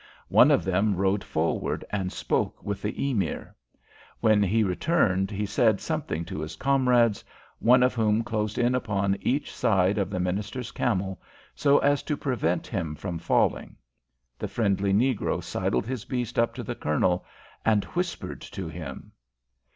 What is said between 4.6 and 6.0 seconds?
returned he said